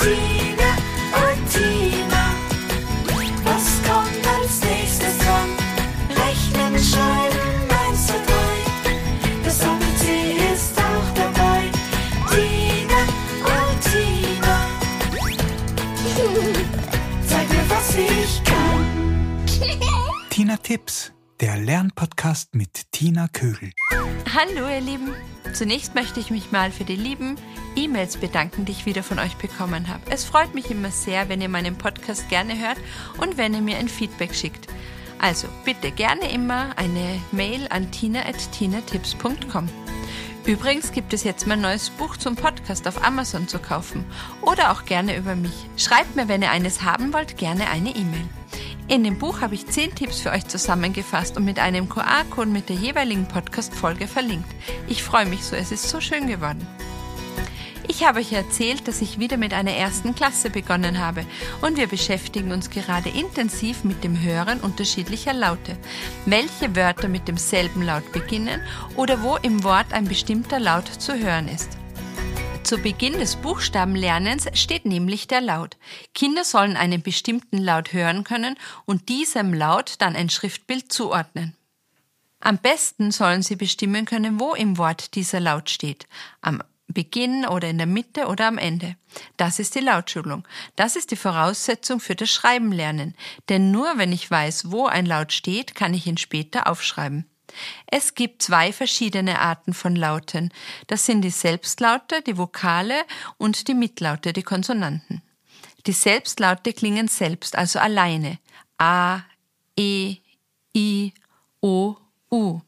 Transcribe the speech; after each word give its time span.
Tine 0.00 0.70
und 1.12 1.50
Tina. 1.50 2.24
Was 3.44 3.82
kommt 3.86 4.26
als 4.26 4.60
nächstes 4.62 5.18
dran? 5.18 5.50
Rechnen, 6.08 6.82
schreiben, 6.82 7.68
eins, 7.86 8.06
zwei, 8.06 8.16
drei. 8.26 8.94
Das 9.44 9.60
ABC 9.62 10.36
ist 10.54 10.78
auch 10.78 11.14
dabei. 11.14 11.70
Tina 12.30 13.02
und 13.44 13.80
Tina. 13.82 14.56
Zeig 17.26 17.48
mir, 17.50 17.66
was 17.68 17.94
ich 17.96 18.42
kann. 18.44 19.44
Tina 20.30 20.56
Tipps 20.56 21.12
der 21.40 21.56
Lernpodcast 21.56 22.54
mit 22.54 22.92
Tina 22.92 23.26
Kögel. 23.28 23.72
Hallo 24.34 24.68
ihr 24.68 24.82
Lieben. 24.82 25.14
Zunächst 25.54 25.94
möchte 25.94 26.20
ich 26.20 26.30
mich 26.30 26.52
mal 26.52 26.70
für 26.70 26.84
die 26.84 26.96
lieben 26.96 27.36
E-Mails 27.76 28.18
bedanken, 28.18 28.66
die 28.66 28.72
ich 28.72 28.84
wieder 28.84 29.02
von 29.02 29.18
euch 29.18 29.36
bekommen 29.36 29.88
habe. 29.88 30.02
Es 30.10 30.24
freut 30.24 30.54
mich 30.54 30.70
immer 30.70 30.90
sehr, 30.90 31.30
wenn 31.30 31.40
ihr 31.40 31.48
meinen 31.48 31.78
Podcast 31.78 32.28
gerne 32.28 32.58
hört 32.58 32.76
und 33.18 33.38
wenn 33.38 33.54
ihr 33.54 33.62
mir 33.62 33.78
ein 33.78 33.88
Feedback 33.88 34.34
schickt. 34.34 34.68
Also 35.18 35.48
bitte 35.64 35.92
gerne 35.92 36.30
immer 36.30 36.76
eine 36.76 37.20
Mail 37.32 37.68
an 37.70 37.90
tina.tinatips.com. 37.90 39.68
Übrigens 40.44 40.92
gibt 40.92 41.14
es 41.14 41.24
jetzt 41.24 41.46
mein 41.46 41.62
neues 41.62 41.88
Buch 41.90 42.18
zum 42.18 42.36
Podcast 42.36 42.86
auf 42.86 43.02
Amazon 43.02 43.48
zu 43.48 43.58
kaufen 43.58 44.04
oder 44.42 44.72
auch 44.72 44.84
gerne 44.84 45.16
über 45.16 45.36
mich. 45.36 45.54
Schreibt 45.78 46.16
mir, 46.16 46.28
wenn 46.28 46.42
ihr 46.42 46.50
eines 46.50 46.82
haben 46.82 47.14
wollt, 47.14 47.38
gerne 47.38 47.70
eine 47.70 47.94
E-Mail. 47.94 48.28
In 48.90 49.04
dem 49.04 49.18
Buch 49.20 49.40
habe 49.40 49.54
ich 49.54 49.68
10 49.68 49.94
Tipps 49.94 50.18
für 50.18 50.32
euch 50.32 50.48
zusammengefasst 50.48 51.36
und 51.36 51.44
mit 51.44 51.60
einem 51.60 51.88
QR-Code 51.88 52.50
mit 52.50 52.68
der 52.68 52.74
jeweiligen 52.74 53.28
Podcast-Folge 53.28 54.08
verlinkt. 54.08 54.50
Ich 54.88 55.04
freue 55.04 55.26
mich 55.26 55.44
so, 55.44 55.54
es 55.54 55.70
ist 55.70 55.88
so 55.88 56.00
schön 56.00 56.26
geworden. 56.26 56.66
Ich 57.86 58.04
habe 58.04 58.18
euch 58.18 58.32
erzählt, 58.32 58.88
dass 58.88 59.00
ich 59.00 59.20
wieder 59.20 59.36
mit 59.36 59.54
einer 59.54 59.70
ersten 59.70 60.16
Klasse 60.16 60.50
begonnen 60.50 60.98
habe 60.98 61.24
und 61.62 61.76
wir 61.76 61.86
beschäftigen 61.86 62.50
uns 62.50 62.68
gerade 62.68 63.10
intensiv 63.10 63.84
mit 63.84 64.02
dem 64.02 64.20
Hören 64.20 64.58
unterschiedlicher 64.58 65.34
Laute. 65.34 65.76
Welche 66.26 66.74
Wörter 66.74 67.06
mit 67.06 67.28
demselben 67.28 67.82
Laut 67.82 68.10
beginnen 68.10 68.60
oder 68.96 69.22
wo 69.22 69.36
im 69.36 69.62
Wort 69.62 69.92
ein 69.92 70.06
bestimmter 70.06 70.58
Laut 70.58 70.88
zu 70.88 71.16
hören 71.16 71.46
ist. 71.46 71.79
Zu 72.62 72.78
Beginn 72.78 73.14
des 73.14 73.36
Buchstabenlernens 73.36 74.46
steht 74.54 74.84
nämlich 74.84 75.26
der 75.26 75.40
Laut. 75.40 75.76
Kinder 76.14 76.44
sollen 76.44 76.76
einen 76.76 77.02
bestimmten 77.02 77.58
Laut 77.58 77.92
hören 77.92 78.22
können 78.22 78.56
und 78.84 79.08
diesem 79.08 79.52
Laut 79.52 79.94
dann 79.98 80.14
ein 80.14 80.30
Schriftbild 80.30 80.92
zuordnen. 80.92 81.56
Am 82.38 82.58
besten 82.58 83.10
sollen 83.10 83.42
sie 83.42 83.56
bestimmen 83.56 84.04
können, 84.04 84.38
wo 84.38 84.54
im 84.54 84.78
Wort 84.78 85.14
dieser 85.14 85.40
Laut 85.40 85.68
steht. 85.68 86.06
Am 86.42 86.62
Beginn 86.86 87.46
oder 87.46 87.68
in 87.68 87.78
der 87.78 87.86
Mitte 87.86 88.26
oder 88.26 88.46
am 88.46 88.58
Ende. 88.58 88.96
Das 89.36 89.58
ist 89.58 89.74
die 89.74 89.80
Lautschulung. 89.80 90.46
Das 90.76 90.96
ist 90.96 91.10
die 91.10 91.16
Voraussetzung 91.16 92.00
für 92.00 92.14
das 92.14 92.30
Schreiben 92.30 92.72
lernen. 92.72 93.14
Denn 93.48 93.70
nur 93.70 93.96
wenn 93.96 94.12
ich 94.12 94.30
weiß, 94.30 94.70
wo 94.70 94.86
ein 94.86 95.06
Laut 95.06 95.32
steht, 95.32 95.74
kann 95.74 95.94
ich 95.94 96.06
ihn 96.06 96.18
später 96.18 96.68
aufschreiben. 96.68 97.26
Es 97.86 98.14
gibt 98.14 98.42
zwei 98.42 98.72
verschiedene 98.72 99.38
Arten 99.40 99.74
von 99.74 99.96
Lauten. 99.96 100.52
Das 100.86 101.06
sind 101.06 101.22
die 101.22 101.30
Selbstlaute, 101.30 102.22
die 102.22 102.38
Vokale 102.38 103.04
und 103.38 103.68
die 103.68 103.74
Mitlaute, 103.74 104.32
die 104.32 104.42
Konsonanten. 104.42 105.22
Die 105.86 105.92
Selbstlaute 105.92 106.72
klingen 106.72 107.08
selbst, 107.08 107.56
also 107.56 107.78
alleine. 107.78 108.38
A, 108.78 109.20
E, 109.76 110.16
I, 110.76 111.12
O, 111.60 111.96
U. 112.30 112.60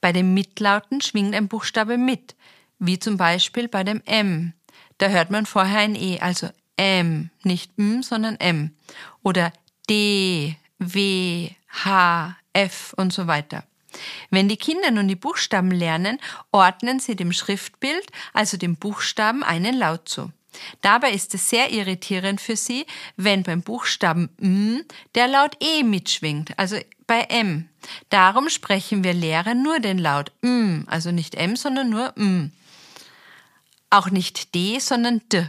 Bei 0.00 0.12
den 0.12 0.34
Mitlauten 0.34 1.00
schwingt 1.00 1.34
ein 1.34 1.48
Buchstabe 1.48 1.96
mit 1.96 2.34
wie 2.80 2.98
zum 2.98 3.16
Beispiel 3.16 3.68
bei 3.68 3.84
dem 3.84 4.02
M. 4.06 4.54
Da 4.98 5.08
hört 5.08 5.30
man 5.30 5.46
vorher 5.46 5.80
ein 5.80 5.94
E, 5.94 6.18
also 6.18 6.48
M, 6.76 7.30
nicht 7.44 7.70
M, 7.78 8.02
sondern 8.02 8.36
M. 8.36 8.74
Oder 9.22 9.52
D, 9.88 10.56
W, 10.78 11.50
H, 11.84 12.36
F 12.52 12.94
und 12.96 13.12
so 13.12 13.26
weiter. 13.26 13.64
Wenn 14.30 14.48
die 14.48 14.56
Kinder 14.56 14.90
nun 14.90 15.08
die 15.08 15.16
Buchstaben 15.16 15.70
lernen, 15.70 16.18
ordnen 16.52 17.00
sie 17.00 17.16
dem 17.16 17.32
Schriftbild, 17.32 18.06
also 18.32 18.56
dem 18.56 18.76
Buchstaben, 18.76 19.42
einen 19.42 19.78
Laut 19.78 20.08
zu. 20.08 20.30
Dabei 20.80 21.12
ist 21.12 21.34
es 21.34 21.48
sehr 21.48 21.70
irritierend 21.72 22.40
für 22.40 22.56
sie, 22.56 22.86
wenn 23.16 23.42
beim 23.42 23.62
Buchstaben 23.62 24.30
M 24.40 24.84
der 25.14 25.28
Laut 25.28 25.56
E 25.60 25.82
mitschwingt, 25.82 26.58
also 26.58 26.76
bei 27.06 27.22
M. 27.22 27.68
Darum 28.08 28.48
sprechen 28.48 29.04
wir 29.04 29.14
Lehrer 29.14 29.54
nur 29.54 29.80
den 29.80 29.98
Laut 29.98 30.32
M, 30.42 30.84
also 30.88 31.10
nicht 31.10 31.34
M, 31.34 31.56
sondern 31.56 31.90
nur 31.90 32.16
M. 32.16 32.52
Auch 33.90 34.10
nicht 34.10 34.54
D, 34.54 34.78
sondern 34.78 35.20
D. 35.32 35.48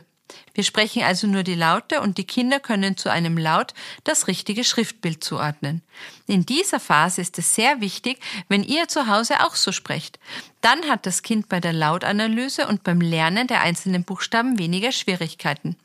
Wir 0.54 0.64
sprechen 0.64 1.04
also 1.04 1.28
nur 1.28 1.44
die 1.44 1.56
Laute 1.56 2.02
und 2.02 2.18
die 2.18 2.26
Kinder 2.26 2.60
können 2.60 2.98
zu 2.98 3.10
einem 3.10 3.38
Laut 3.38 3.74
das 4.04 4.28
richtige 4.28 4.64
Schriftbild 4.64 5.24
zuordnen. 5.24 5.82
In 6.28 6.46
dieser 6.46 6.80
Phase 6.80 7.22
ist 7.22 7.38
es 7.38 7.56
sehr 7.56 7.82
wichtig, 7.82 8.20
wenn 8.50 8.64
ihr 8.64 8.88
zu 8.88 9.08
Hause 9.08 9.46
auch 9.46 9.56
so 9.56 9.72
sprecht. 9.72 10.20
Dann 10.62 10.90
hat 10.90 11.06
das 11.06 11.24
Kind 11.24 11.50
bei 11.50 11.60
der 11.60 11.74
Lautanalyse 11.74 12.68
und 12.68 12.84
beim 12.84 13.02
Lernen 13.02 13.48
der 13.48 13.62
einzelnen 13.62 14.04
Buchstaben 14.04 14.60
weniger 14.60 14.92
Schwierigkeiten. 14.92 15.76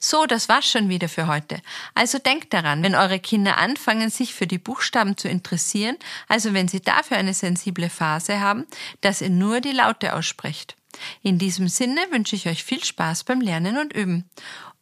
So, 0.00 0.26
das 0.26 0.48
war's 0.48 0.68
schon 0.68 0.88
wieder 0.88 1.08
für 1.08 1.26
heute. 1.26 1.60
Also 1.94 2.18
denkt 2.18 2.52
daran, 2.52 2.82
wenn 2.82 2.94
eure 2.94 3.18
Kinder 3.18 3.58
anfangen, 3.58 4.10
sich 4.10 4.34
für 4.34 4.46
die 4.46 4.58
Buchstaben 4.58 5.16
zu 5.16 5.28
interessieren, 5.28 5.96
also 6.28 6.52
wenn 6.52 6.68
sie 6.68 6.80
dafür 6.80 7.16
eine 7.16 7.34
sensible 7.34 7.88
Phase 7.88 8.40
haben, 8.40 8.66
dass 9.00 9.20
ihr 9.20 9.30
nur 9.30 9.60
die 9.60 9.72
Laute 9.72 10.14
aussprecht. 10.14 10.76
In 11.22 11.38
diesem 11.38 11.68
Sinne 11.68 12.00
wünsche 12.10 12.36
ich 12.36 12.48
euch 12.48 12.64
viel 12.64 12.82
Spaß 12.82 13.24
beim 13.24 13.40
Lernen 13.40 13.78
und 13.78 13.92
Üben. 13.92 14.28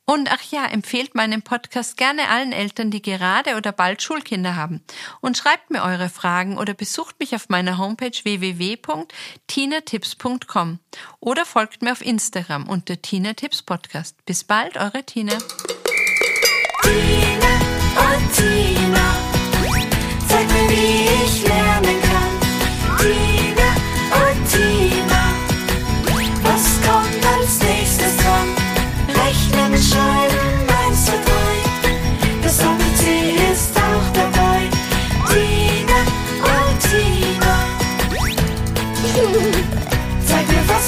Und 0.04 0.32
ach 0.32 0.42
ja, 0.50 0.66
empfehlt 0.66 1.14
meinen 1.14 1.42
Podcast 1.42 1.96
gerne 1.96 2.28
allen 2.28 2.50
Eltern, 2.52 2.90
die 2.90 3.02
gerade 3.02 3.54
oder 3.56 3.70
bald 3.70 4.02
Schulkinder 4.02 4.56
haben. 4.56 4.82
Und 5.20 5.38
schreibt 5.38 5.70
mir 5.70 5.82
eure 5.82 6.08
Fragen 6.08 6.58
oder 6.58 6.74
besucht 6.74 7.20
mich 7.20 7.36
auf 7.36 7.48
meiner 7.48 7.78
Homepage 7.78 8.10
www.tinatips.com 8.10 10.80
oder 11.20 11.46
folgt 11.46 11.82
mir 11.82 11.92
auf 11.92 12.04
Instagram 12.04 12.68
unter 12.68 13.00
Tina 13.00 13.34
Tips 13.34 13.62
Podcast. 13.62 14.16
Bis 14.26 14.42
bald, 14.42 14.76
eure 14.76 15.04
Tina. 15.04 15.38
Tina 16.82 17.51